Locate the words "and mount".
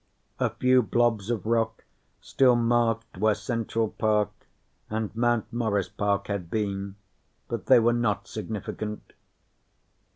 4.89-5.53